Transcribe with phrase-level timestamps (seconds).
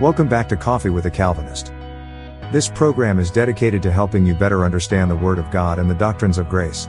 [0.00, 1.72] Welcome back to Coffee with a Calvinist.
[2.52, 5.94] This program is dedicated to helping you better understand the Word of God and the
[5.96, 6.88] doctrines of grace.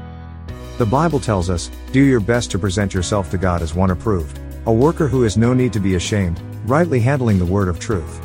[0.77, 4.39] The Bible tells us, do your best to present yourself to God as one approved,
[4.67, 8.21] a worker who has no need to be ashamed, rightly handling the Word of truth.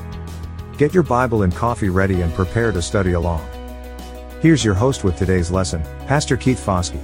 [0.77, 3.41] Get your Bible and coffee ready and prepare to study along.
[4.43, 7.01] Here's your host with today's lesson, Pastor Keith Foskey.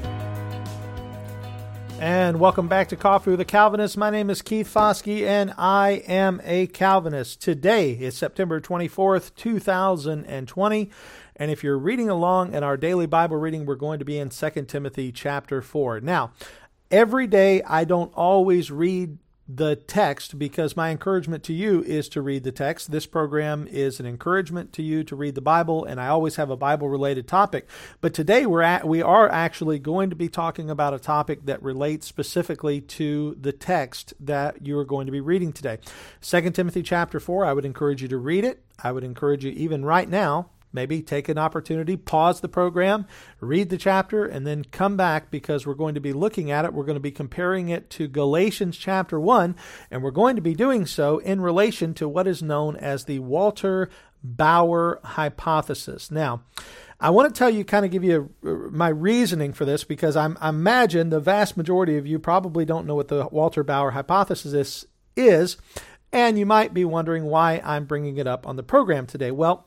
[2.31, 3.97] And welcome back to Coffee with a Calvinist.
[3.97, 7.43] My name is Keith Foskey, and I am a Calvinist.
[7.43, 10.91] Today is September 24th, 2020.
[11.35, 14.29] And if you're reading along in our daily Bible reading, we're going to be in
[14.29, 16.03] 2 Timothy chapter 4.
[16.03, 16.31] Now,
[16.89, 19.19] every day I don't always read
[19.57, 22.91] the text because my encouragement to you is to read the text.
[22.91, 26.51] This program is an encouragement to you to read the Bible, and I always have
[26.51, 27.69] a Bible related topic.
[28.01, 31.63] But today we're at, we are actually going to be talking about a topic that
[31.63, 35.79] relates specifically to the text that you are going to be reading today.
[36.23, 38.63] 2 Timothy chapter 4, I would encourage you to read it.
[38.83, 43.07] I would encourage you even right now maybe take an opportunity, pause the program,
[43.41, 46.73] read the chapter, and then come back because we're going to be looking at it.
[46.73, 49.57] We're going to be comparing it to Galatians chapter 1,
[49.91, 53.19] and we're going to be doing so in relation to what is known as the
[53.19, 53.91] Walter
[54.23, 56.11] Bauer hypothesis.
[56.11, 56.43] Now,
[57.01, 60.17] I want to tell you, kind of give you a, my reasoning for this because
[60.17, 63.93] I'm, I imagine the vast majority of you probably don't know what the Walter Bauer
[63.93, 65.57] hypothesis is, is,
[66.13, 69.31] and you might be wondering why I'm bringing it up on the program today.
[69.31, 69.67] Well,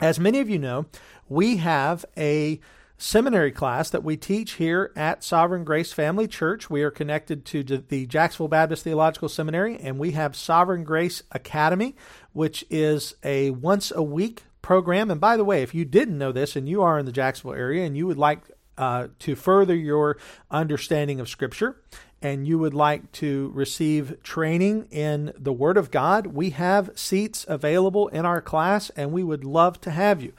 [0.00, 0.86] as many of you know,
[1.28, 2.60] we have a
[2.98, 6.70] seminary class that we teach here at Sovereign Grace Family Church.
[6.70, 11.96] We are connected to the Jacksonville Baptist Theological Seminary, and we have Sovereign Grace Academy,
[12.32, 15.10] which is a once a week program.
[15.10, 17.58] And by the way, if you didn't know this and you are in the Jacksonville
[17.58, 18.42] area and you would like
[18.78, 20.16] uh, to further your
[20.50, 21.76] understanding of Scripture
[22.22, 27.44] and you would like to receive training in the Word of God, we have seats
[27.48, 30.32] available in our class and we would love to have you.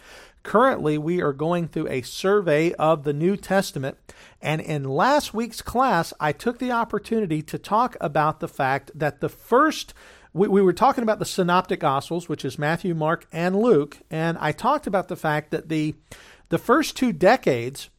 [0.44, 3.98] Currently, we are going through a survey of the New Testament.
[4.42, 9.22] And in last week's class, I took the opportunity to talk about the fact that
[9.22, 9.94] the first
[10.34, 14.36] we, we were talking about the synoptic gospels which is matthew mark and luke and
[14.40, 15.94] i talked about the fact that the
[16.50, 17.92] the first two decades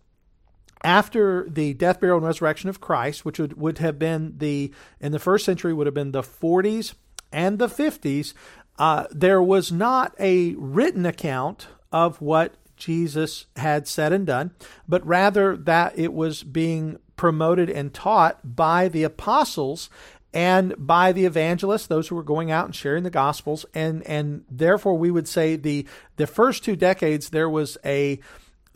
[0.84, 5.12] after the death, burial, and resurrection of Christ, which would, would have been the, in
[5.12, 6.94] the first century, would have been the 40s
[7.32, 8.34] and the 50s,
[8.78, 14.50] uh, there was not a written account of what Jesus had said and done,
[14.86, 19.88] but rather that it was being promoted and taught by the apostles
[20.32, 24.44] and by the evangelists, those who were going out and sharing the gospels, and and
[24.50, 25.86] therefore we would say the
[26.16, 28.18] the first two decades there was a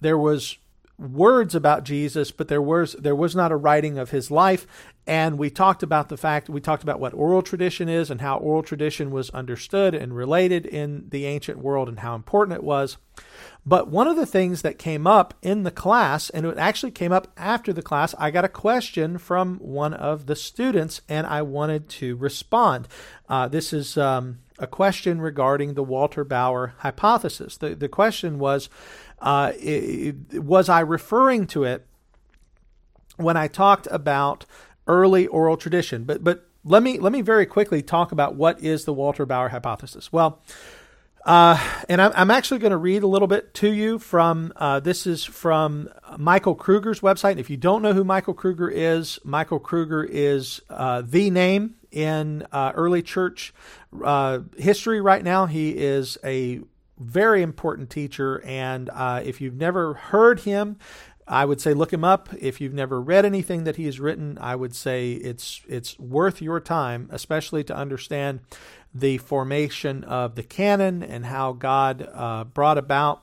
[0.01, 0.57] there was
[0.99, 4.67] words about Jesus, but there was there was not a writing of his life.
[5.07, 8.37] And we talked about the fact we talked about what oral tradition is and how
[8.39, 12.99] oral tradition was understood and related in the ancient world and how important it was.
[13.65, 17.13] But one of the things that came up in the class, and it actually came
[17.13, 21.43] up after the class, I got a question from one of the students, and I
[21.43, 22.89] wanted to respond.
[23.29, 27.57] Uh, this is um, a question regarding the Walter Bauer hypothesis.
[27.57, 28.69] The, the question was
[29.21, 31.87] uh, it, was I referring to it
[33.17, 34.47] when I talked about
[34.87, 36.05] early oral tradition?
[36.05, 39.49] But but let me let me very quickly talk about what is the Walter Bauer
[39.49, 40.13] hypothesis.
[40.13, 40.43] Well.
[41.25, 41.59] Uh,
[41.91, 45.07] and I'm, I'm actually going to read a little bit to you from uh, this
[45.07, 47.39] is from Michael Kruger's website.
[47.39, 52.47] If you don't know who Michael Kruger is, Michael Kruger is uh, the name in
[52.51, 53.53] uh, early church
[54.03, 55.45] uh, history right now.
[55.47, 56.61] He is a
[56.99, 58.43] very important teacher.
[58.45, 60.77] And uh, if you've never heard him,
[61.27, 62.31] I would say look him up.
[62.39, 66.41] If you've never read anything that he has written, I would say it's it's worth
[66.41, 68.41] your time, especially to understand
[68.95, 73.23] the formation of the canon and how God uh, brought about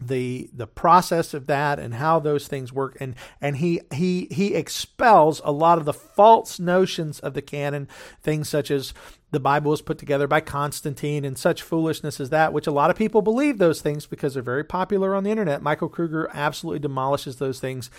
[0.00, 2.96] the the process of that and how those things work.
[3.00, 7.88] And and he he he expels a lot of the false notions of the canon
[8.22, 8.94] things such as
[9.30, 12.88] the bible was put together by constantine and such foolishness as that which a lot
[12.88, 15.62] of people believe those things because they're very popular on the internet.
[15.62, 17.90] Michael kruger absolutely demolishes those things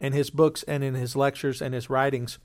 [0.00, 2.38] in his books and in his lectures and his writings.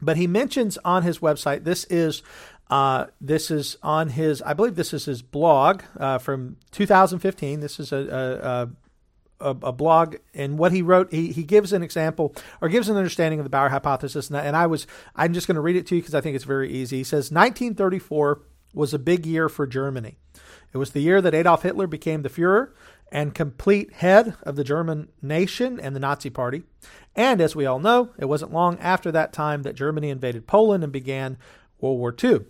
[0.00, 2.22] But he mentions on his website this is
[2.70, 7.60] uh, this is on his, I believe this is his blog uh, from 2015.
[7.60, 8.70] This is a,
[9.40, 12.88] a, a, a, blog, and what he wrote, he, he gives an example or gives
[12.88, 14.28] an understanding of the Bauer hypothesis.
[14.28, 16.20] And I, and I was, I'm just going to read it to you because I
[16.20, 16.98] think it's very easy.
[16.98, 18.40] He says, 1934
[18.72, 20.18] was a big year for Germany.
[20.72, 22.70] It was the year that Adolf Hitler became the Fuhrer
[23.12, 26.64] and complete head of the German nation and the Nazi Party.
[27.14, 30.82] And as we all know, it wasn't long after that time that Germany invaded Poland
[30.82, 31.38] and began
[31.80, 32.40] World War II.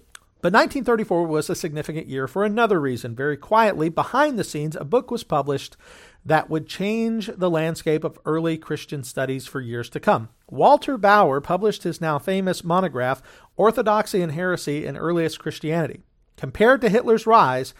[0.45, 3.17] But 1934 was a significant year for another reason.
[3.17, 5.75] Very quietly, behind the scenes, a book was published
[6.23, 10.29] that would change the landscape of early Christian studies for years to come.
[10.51, 13.23] Walter Bauer published his now famous monograph,
[13.57, 16.03] Orthodoxy and Heresy in Earliest Christianity.
[16.37, 17.73] Compared to Hitler's rise,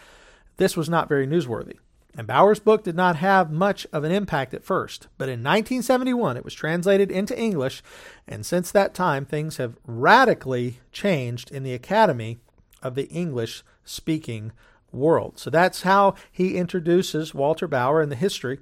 [0.57, 1.75] this was not very newsworthy.
[2.17, 6.35] And Bauer's book did not have much of an impact at first, but in 1971
[6.35, 7.83] it was translated into English,
[8.27, 12.39] and since that time things have radically changed in the Academy
[12.81, 14.51] of the English speaking
[14.91, 15.37] world.
[15.39, 18.59] So that's how he introduces Walter Bauer in the history.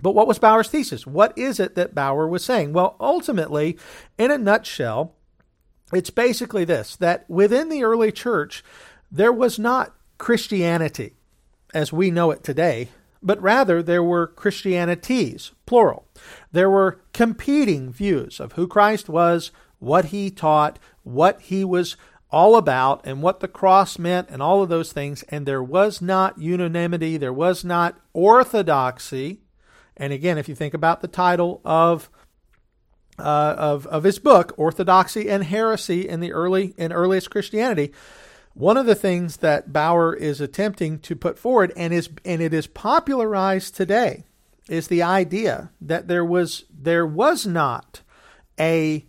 [0.00, 1.06] But what was Bauer's thesis?
[1.06, 2.72] What is it that Bauer was saying?
[2.72, 3.78] Well, ultimately,
[4.18, 5.14] in a nutshell,
[5.92, 8.64] it's basically this that within the early church,
[9.10, 11.14] there was not Christianity
[11.74, 12.88] as we know it today,
[13.22, 16.06] but rather there were Christianities, plural.
[16.50, 21.96] There were competing views of who Christ was, what he taught, what he was
[22.32, 25.22] all about, and what the cross meant, and all of those things.
[25.28, 29.42] And there was not unanimity, there was not orthodoxy.
[29.96, 32.10] And again, if you think about the title of
[33.18, 37.92] uh, of of his book, Orthodoxy and Heresy in the early in earliest Christianity,
[38.54, 42.52] one of the things that Bauer is attempting to put forward and is and it
[42.52, 44.24] is popularized today
[44.68, 48.02] is the idea that there was there was not
[48.58, 49.06] a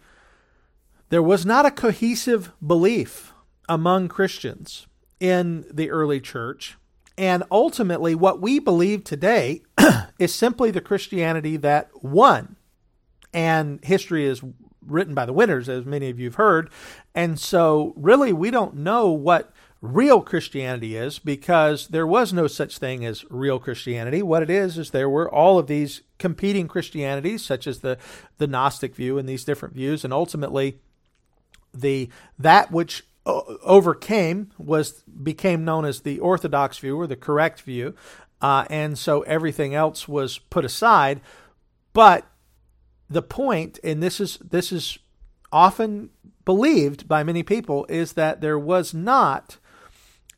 [1.14, 3.34] there was not a cohesive belief
[3.70, 4.88] among Christians
[5.20, 6.76] in the early church
[7.16, 9.62] and ultimately what we believe today
[10.18, 12.56] is simply the Christianity that won
[13.32, 14.42] and history is
[14.82, 16.72] written by the winners, as many of you have heard.
[17.14, 22.80] And so, really, we don't know what real Christianity is because there was no such
[22.80, 24.24] thing as real Christianity.
[24.24, 28.00] What it is is there were all of these competing Christianities, such as the
[28.40, 30.80] the Gnostic view and these different views, and ultimately
[31.74, 37.96] the that which overcame was became known as the Orthodox view or the correct view,
[38.42, 41.22] uh, and so everything else was put aside.
[41.94, 42.26] But
[43.10, 44.98] the point, and this is this is
[45.52, 46.10] often
[46.46, 49.58] believed by many people, is that there was not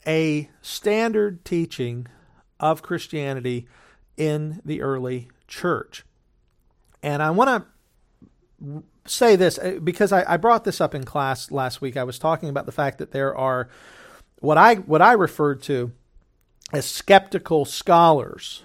[0.05, 2.07] a standard teaching
[2.59, 3.67] of Christianity
[4.17, 6.03] in the early church.
[7.01, 7.65] And I want
[8.61, 11.97] to say this uh, because I, I, brought this up in class last week.
[11.97, 13.69] I was talking about the fact that there are
[14.39, 15.91] what I what I referred to
[16.73, 18.63] as skeptical scholars,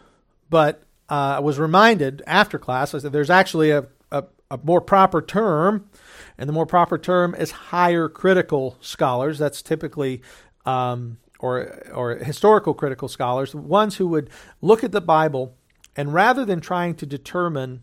[0.48, 4.80] but uh, I was reminded after class I said there's actually a, a, a more
[4.80, 5.90] proper term,
[6.38, 9.38] and the more proper term is higher critical scholars.
[9.38, 10.22] That's typically
[10.64, 15.54] um, or or historical critical scholars, ones who would look at the Bible
[15.96, 17.82] and rather than trying to determine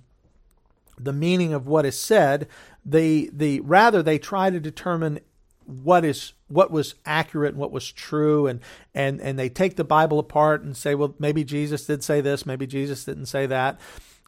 [0.97, 2.47] the meaning of what is said,
[2.85, 5.19] they the rather they try to determine
[5.65, 8.61] what is what was accurate and what was true and
[8.95, 12.45] and and they take the bible apart and say well maybe jesus did say this
[12.45, 13.79] maybe jesus didn't say that.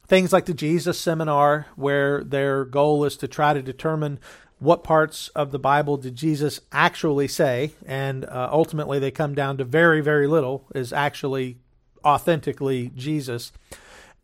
[0.07, 4.19] Things like the jesus seminar where their goal is to try to determine
[4.57, 9.55] what parts of the bible did jesus actually say and uh, ultimately they come down
[9.57, 11.57] to very very little is actually
[12.03, 13.53] authentically jesus.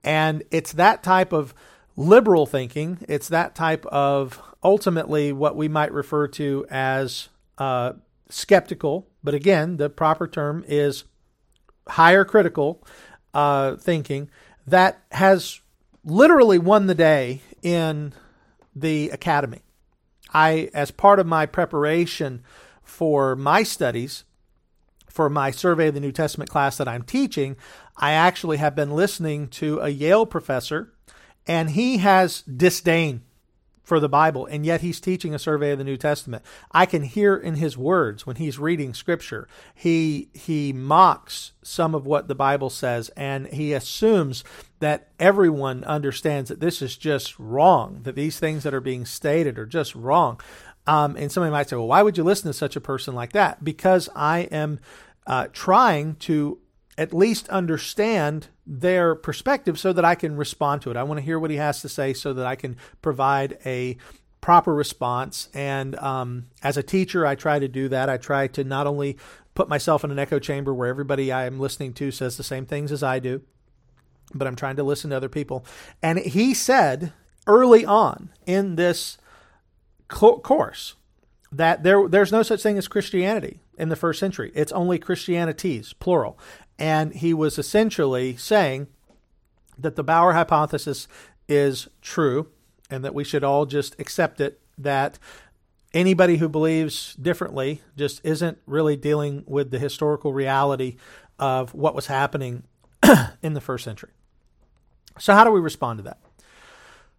[0.03, 1.53] And it's that type of
[1.97, 7.93] liberal thinking it's that type of ultimately what we might refer to as uh,
[8.29, 11.05] skeptical, but again, the proper term is
[11.87, 12.83] higher critical
[13.33, 14.29] uh, thinking
[14.65, 15.61] that has
[16.03, 18.13] literally won the day in
[18.75, 19.61] the academy.
[20.33, 22.43] I, as part of my preparation
[22.83, 24.23] for my studies,
[25.09, 27.55] for my survey of the New Testament class that I'm teaching,
[27.95, 30.91] I actually have been listening to a Yale professor,
[31.47, 33.21] and he has disdain
[33.85, 36.43] for the Bible, and yet he's teaching a survey of the New Testament.
[36.71, 42.05] I can hear in his words when he's reading Scripture, he he mocks some of
[42.05, 44.43] what the Bible says, and he assumes
[44.79, 49.59] that everyone understands that this is just wrong, that these things that are being stated
[49.59, 50.39] are just wrong.
[50.87, 53.33] Um, and somebody might say, well, why would you listen to such a person like
[53.33, 53.63] that?
[53.63, 54.79] Because I am
[55.25, 56.59] uh, trying to
[56.97, 60.97] at least understand their perspective so that I can respond to it.
[60.97, 63.97] I want to hear what he has to say so that I can provide a
[64.41, 65.49] proper response.
[65.53, 68.09] And um, as a teacher, I try to do that.
[68.09, 69.17] I try to not only
[69.53, 72.65] put myself in an echo chamber where everybody I am listening to says the same
[72.65, 73.41] things as I do,
[74.33, 75.65] but I'm trying to listen to other people.
[76.01, 77.13] And he said
[77.47, 79.17] early on in this
[80.07, 80.95] course
[81.51, 84.51] that there there's no such thing as Christianity in the first century.
[84.55, 86.37] It's only Christianities, plural.
[86.77, 88.87] And he was essentially saying
[89.77, 91.07] that the Bauer hypothesis
[91.47, 92.47] is true
[92.89, 95.17] and that we should all just accept it that
[95.93, 100.97] anybody who believes differently just isn't really dealing with the historical reality
[101.39, 102.63] of what was happening
[103.41, 104.11] in the first century.
[105.17, 106.19] So, how do we respond to that?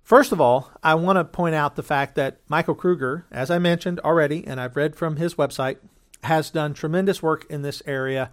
[0.03, 3.59] First of all, I want to point out the fact that Michael Kruger, as I
[3.59, 5.79] mentioned already, and I've read from his website,
[6.25, 8.31] has done tremendous work in this area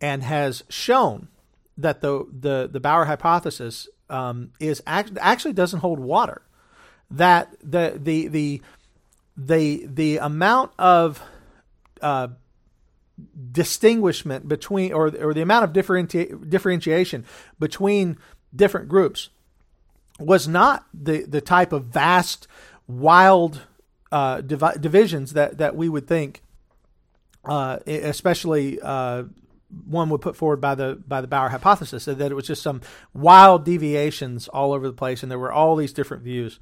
[0.00, 1.28] and has shown
[1.76, 6.42] that the the, the Bauer hypothesis um, is act, actually doesn't hold water.
[7.10, 8.62] That the the the
[9.36, 11.22] the the amount of
[12.02, 12.28] uh,
[13.52, 17.24] distinguishment between or or the amount of differenti- differentiation
[17.58, 18.18] between
[18.54, 19.30] different groups
[20.18, 22.46] was not the the type of vast
[22.86, 23.62] wild
[24.10, 26.42] uh, divi- divisions that that we would think
[27.44, 29.24] uh, especially uh,
[29.86, 32.80] one would put forward by the by the Bauer hypothesis that it was just some
[33.12, 36.58] wild deviations all over the place, and there were all these different views.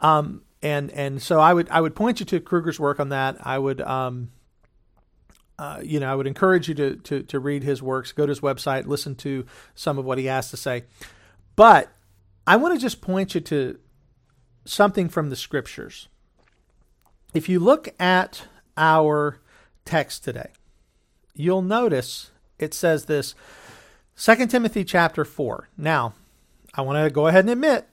[0.00, 3.36] Um, and and so I would I would point you to Kruger's work on that.
[3.40, 4.30] I would um,
[5.58, 8.30] uh, you know I would encourage you to, to to read his works, go to
[8.30, 10.84] his website, listen to some of what he has to say.
[11.56, 11.90] But
[12.46, 13.78] I want to just point you to
[14.64, 16.08] something from the scriptures.
[17.34, 19.40] If you look at our
[19.84, 20.50] text today,
[21.38, 23.34] you'll notice it says this
[24.20, 25.68] 2 Timothy chapter 4.
[25.78, 26.12] Now,
[26.74, 27.88] I want to go ahead and admit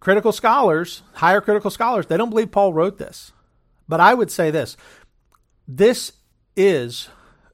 [0.00, 3.32] critical scholars, higher critical scholars, they don't believe Paul wrote this.
[3.88, 4.76] But I would say this.
[5.68, 6.12] This
[6.56, 7.08] is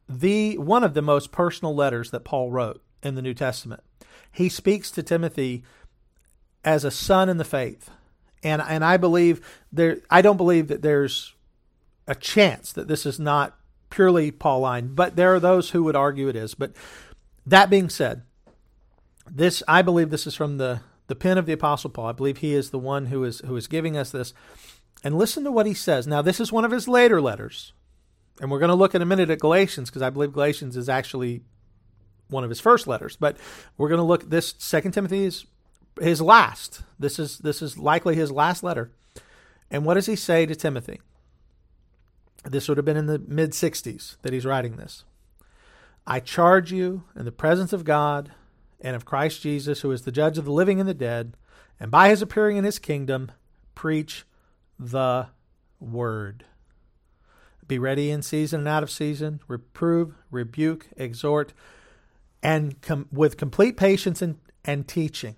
[0.08, 3.82] the one of the most personal letters that Paul wrote in the New Testament.
[4.30, 5.64] He speaks to Timothy
[6.64, 7.90] as a son in the faith.
[8.42, 9.40] And and I believe
[9.72, 11.34] there I don't believe that there's
[12.06, 13.57] a chance that this is not
[13.90, 16.54] purely Pauline, but there are those who would argue it is.
[16.54, 16.72] But
[17.46, 18.22] that being said,
[19.30, 22.06] this I believe this is from the the pen of the apostle Paul.
[22.06, 24.32] I believe he is the one who is who is giving us this.
[25.04, 26.06] And listen to what he says.
[26.06, 27.72] Now this is one of his later letters.
[28.40, 30.88] And we're going to look in a minute at Galatians because I believe Galatians is
[30.88, 31.42] actually
[32.28, 33.16] one of his first letters.
[33.16, 33.36] But
[33.76, 35.46] we're going to look this Second Timothy is
[36.00, 36.82] his last.
[36.98, 38.92] This is this is likely his last letter.
[39.70, 41.00] And what does he say to Timothy?
[42.50, 45.04] This would have been in the mid 60s that he's writing this.
[46.06, 48.32] I charge you in the presence of God
[48.80, 51.36] and of Christ Jesus, who is the judge of the living and the dead,
[51.78, 53.30] and by his appearing in his kingdom,
[53.74, 54.24] preach
[54.78, 55.26] the
[55.78, 56.44] word.
[57.66, 61.52] Be ready in season and out of season, reprove, rebuke, exhort,
[62.42, 65.36] and com- with complete patience and, and teaching.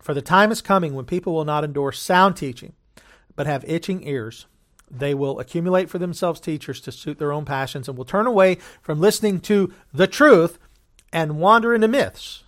[0.00, 2.72] For the time is coming when people will not endure sound teaching,
[3.36, 4.46] but have itching ears
[4.90, 8.56] they will accumulate for themselves teachers to suit their own passions and will turn away
[8.82, 10.58] from listening to the truth
[11.12, 12.44] and wander into myths.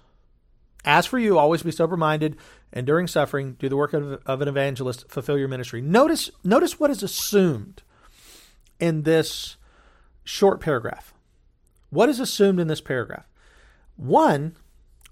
[0.85, 2.37] As for you, always be sober minded,
[2.73, 5.80] and during suffering, do the work of, of an evangelist, fulfill your ministry.
[5.80, 7.83] Notice, notice what is assumed
[8.78, 9.57] in this
[10.25, 11.12] short paragraph.
[11.90, 13.26] What is assumed in this paragraph?
[13.97, 14.54] One,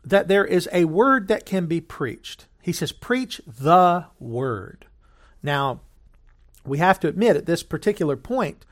[0.05, 2.47] that there is a word that can be preached.
[2.63, 4.87] He says, Preach the word.
[5.43, 5.81] Now,
[6.67, 8.65] we have to admit at this particular point,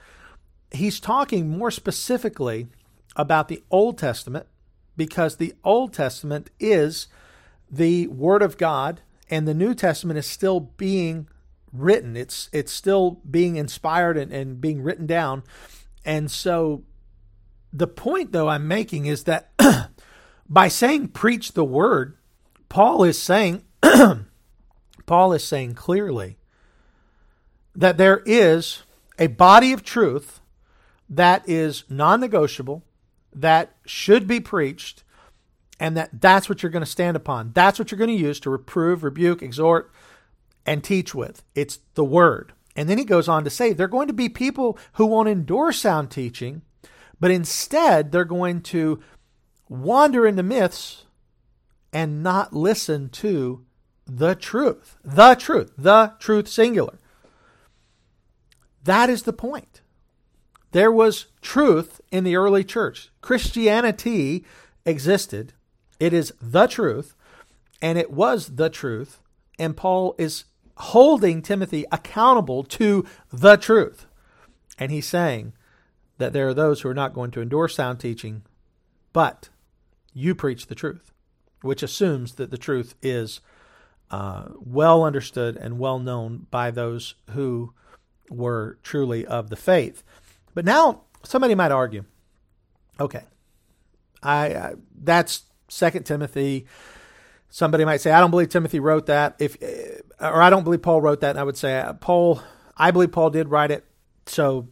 [0.70, 2.68] he's talking more specifically
[3.16, 4.46] about the Old Testament
[4.96, 7.08] because the Old Testament is
[7.70, 11.28] the Word of God and the New Testament is still being
[11.72, 12.16] written.
[12.16, 15.42] It's it's still being inspired and, and being written down.
[16.04, 16.84] And so
[17.72, 19.50] the point though I'm making is that
[20.48, 22.16] by saying preach the word,
[22.68, 23.64] Paul is saying
[25.06, 26.36] Paul is saying clearly
[27.74, 28.82] that there is
[29.18, 30.40] a body of truth
[31.08, 32.82] that is non negotiable,
[33.32, 35.02] that should be preached,
[35.80, 37.52] and that that's what you're going to stand upon.
[37.52, 39.92] That's what you're going to use to reprove, rebuke, exhort,
[40.64, 41.42] and teach with.
[41.54, 42.52] It's the word.
[42.76, 45.28] And then he goes on to say there are going to be people who won't
[45.28, 46.62] endure sound teaching,
[47.20, 49.00] but instead they're going to
[49.68, 51.04] wander into myths
[51.92, 53.64] and not listen to
[54.06, 54.96] the truth.
[55.04, 55.72] The truth.
[55.78, 56.98] The truth singular.
[58.84, 59.80] That is the point.
[60.72, 63.10] There was truth in the early church.
[63.20, 64.44] Christianity
[64.84, 65.52] existed.
[66.00, 67.14] It is the truth,
[67.80, 69.20] and it was the truth.
[69.58, 70.44] And Paul is
[70.76, 74.06] holding Timothy accountable to the truth.
[74.78, 75.52] And he's saying
[76.18, 78.42] that there are those who are not going to endorse sound teaching,
[79.12, 79.48] but
[80.12, 81.12] you preach the truth,
[81.62, 83.40] which assumes that the truth is
[84.10, 87.72] uh, well understood and well known by those who
[88.30, 90.02] were truly of the faith.
[90.54, 92.04] But now somebody might argue,
[92.98, 93.24] okay,
[94.22, 96.66] I, I that's Second Timothy.
[97.50, 99.36] Somebody might say, I don't believe Timothy wrote that.
[99.38, 99.56] If
[100.20, 101.30] or I don't believe Paul wrote that.
[101.30, 102.42] And I would say, uh, Paul,
[102.76, 103.84] I believe Paul did write it.
[104.26, 104.68] So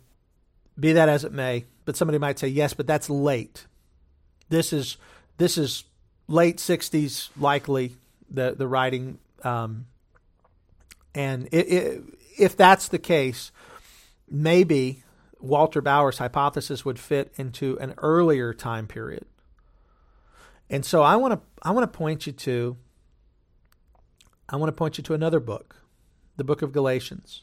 [0.78, 3.66] be that as it may, but somebody might say yes, but that's late.
[4.48, 4.96] This is
[5.38, 5.84] this is
[6.28, 7.96] late 60s likely
[8.30, 9.86] the the writing um,
[11.14, 12.02] and it, it,
[12.38, 13.52] if that's the case,
[14.28, 15.02] maybe
[15.40, 19.26] Walter Bauer's hypothesis would fit into an earlier time period.
[20.70, 22.76] And so I want to I want to point you to
[24.48, 25.76] I want to point you to another book,
[26.36, 27.42] the book of Galatians.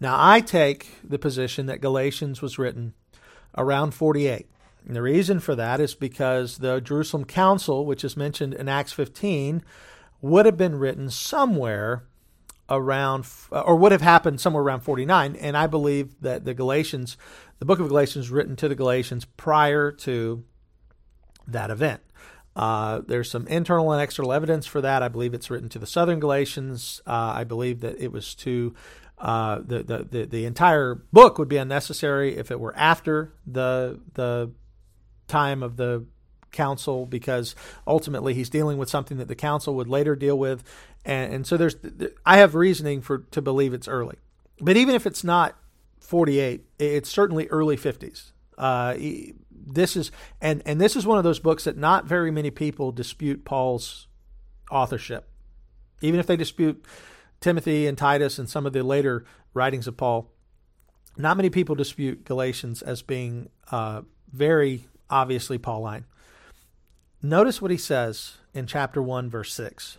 [0.00, 2.94] Now I take the position that Galatians was written
[3.56, 4.50] around 48.
[4.86, 8.92] And the reason for that is because the Jerusalem Council, which is mentioned in Acts
[8.92, 9.62] 15,
[10.20, 12.04] would have been written somewhere
[12.68, 15.36] around, or would have happened somewhere around 49.
[15.36, 17.16] And I believe that the Galatians,
[17.58, 20.44] the book of Galatians, written to the Galatians prior to
[21.46, 22.00] that event.
[22.54, 25.02] Uh, there's some internal and external evidence for that.
[25.02, 27.02] I believe it's written to the Southern Galatians.
[27.06, 28.74] Uh, I believe that it was to
[29.18, 34.00] uh, the, the, the the entire book would be unnecessary if it were after the
[34.14, 34.50] the
[35.26, 36.06] time of the
[36.52, 37.54] council because
[37.86, 40.64] ultimately he's dealing with something that the council would later deal with,
[41.06, 41.76] and, and so there's
[42.26, 44.16] I have reasoning for to believe it's early,
[44.60, 45.56] but even if it's not
[46.00, 48.32] 48, it's certainly early 50s.
[48.58, 48.94] Uh,
[49.50, 50.10] this is
[50.40, 54.08] and and this is one of those books that not very many people dispute Paul's
[54.70, 55.28] authorship,
[56.02, 56.84] even if they dispute
[57.40, 60.30] Timothy and Titus and some of the later writings of Paul.
[61.16, 66.04] Not many people dispute Galatians as being uh, very obviously Pauline.
[67.22, 69.98] Notice what he says in chapter 1, verse 6.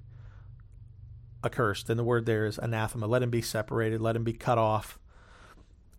[1.43, 1.89] accursed.
[1.89, 3.07] And the word there is anathema.
[3.07, 4.99] Let him be separated, let him be cut off.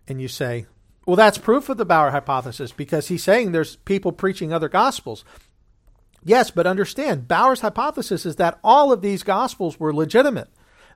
[0.09, 0.66] And you say,
[1.07, 5.24] well, that's proof of the Bauer hypothesis because he's saying there's people preaching other gospels.
[6.24, 10.48] Yes, but understand, Bauer's hypothesis is that all of these gospels were legitimate.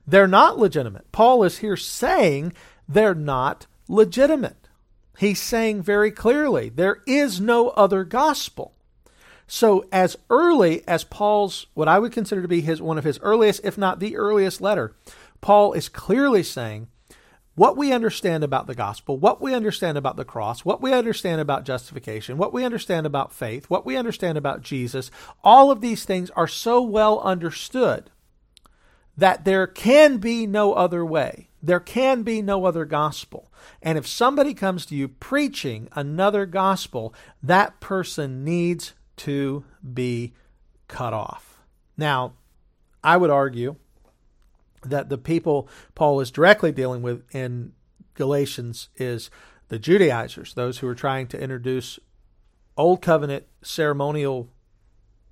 [0.05, 1.11] They're not legitimate.
[1.11, 2.53] Paul is here saying
[2.87, 4.69] they're not legitimate.
[5.17, 8.76] He's saying very clearly there is no other gospel.
[9.47, 13.19] So, as early as Paul's, what I would consider to be his one of his
[13.21, 14.93] earliest, if not the earliest letter,
[15.39, 16.87] Paul is clearly saying
[17.55, 21.41] what we understand about the gospel, what we understand about the cross, what we understand
[21.41, 25.09] about justification, what we understand about faith, what we understand about Jesus,
[25.43, 28.11] all of these things are so well understood
[29.17, 31.49] that there can be no other way.
[31.63, 33.51] There can be no other gospel.
[33.81, 40.33] And if somebody comes to you preaching another gospel, that person needs to be
[40.87, 41.63] cut off.
[41.97, 42.33] Now,
[43.03, 43.75] I would argue
[44.83, 47.73] that the people Paul is directly dealing with in
[48.13, 49.29] Galatians is
[49.69, 51.99] the Judaizers, those who are trying to introduce
[52.77, 54.49] Old Covenant ceremonial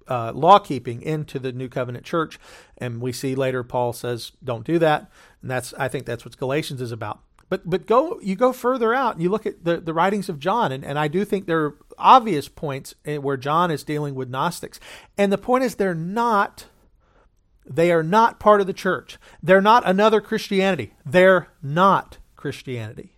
[0.08, 2.40] uh, law keeping into the New Covenant church.
[2.78, 5.10] And we see later Paul says, don't do that.
[5.42, 7.22] And that's, I think that's what Galatians is about.
[7.50, 10.40] But, but go, you go further out and you look at the, the writings of
[10.40, 10.72] John.
[10.72, 14.80] And, and I do think there obvious points where John is dealing with Gnostics.
[15.18, 16.66] And the point is, they're not
[17.66, 19.18] they are not part of the church.
[19.42, 20.94] They're not another Christianity.
[21.06, 23.14] They're not Christianity.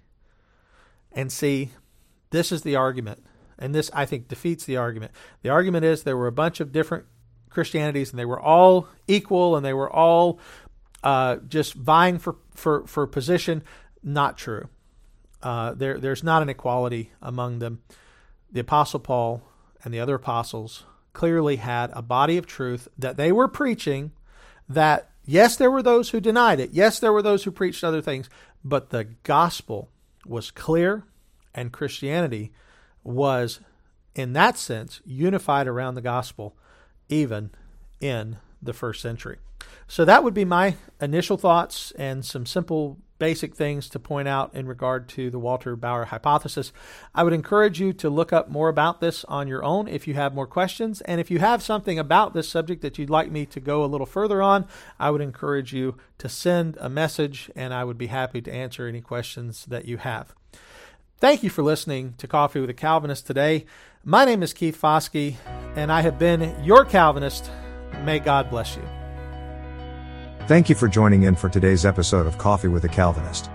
[1.12, 1.72] And see,
[2.30, 3.24] this is the argument.
[3.60, 5.12] And this, I think, defeats the argument.
[5.42, 7.06] The argument is there were a bunch of different
[7.50, 10.40] Christianities and they were all equal and they were all
[11.04, 13.64] uh, just vying for, for, for position.
[14.04, 14.70] Not true.
[15.42, 17.82] Uh, there, there's not an equality among them.
[18.52, 19.42] The Apostle Paul
[19.84, 20.84] and the other apostles
[21.14, 24.12] clearly had a body of truth that they were preaching
[24.70, 26.72] that yes, there were those who denied it.
[26.74, 28.30] Yes, there were those who preached other things,
[28.64, 29.90] but the gospel
[30.26, 31.04] was clear
[31.54, 32.52] and Christianity
[33.04, 33.60] was,
[34.16, 36.56] in that sense, unified around the gospel,
[37.10, 37.52] even
[38.00, 39.38] in the first century.
[39.88, 44.54] So that would be my initial thoughts and some simple basic things to point out
[44.54, 46.72] in regard to the Walter Bauer hypothesis.
[47.16, 50.14] I would encourage you to look up more about this on your own if you
[50.14, 51.02] have more questions.
[51.02, 53.88] And if you have something about this subject that you'd like me to go a
[53.88, 54.66] little further on,
[55.00, 58.88] I would encourage you to send a message and I would be happy to answer
[58.88, 60.34] any questions that you have.
[61.20, 63.66] Thank you for listening to Coffee with a Calvinist today.
[64.04, 65.36] My name is Keith Foskey,
[65.76, 67.50] and I have been your Calvinist.
[68.04, 68.97] May God bless you.
[70.48, 73.50] Thank you for joining in for today's episode of Coffee with a Calvinist.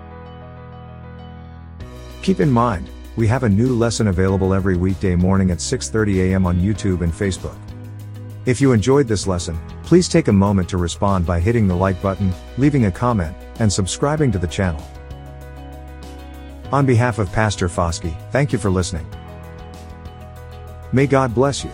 [2.21, 6.47] Keep in mind, We have a new lesson available every weekday morning at 6:30 a.m.
[6.47, 7.57] on YouTube and Facebook.
[8.47, 12.01] If you enjoyed this lesson, please take a moment to respond by hitting the like
[12.01, 14.83] button, leaving a comment, and subscribing to the channel.
[16.73, 19.07] On behalf of Pastor Foskey, thank you for listening.
[20.91, 21.71] May God bless you.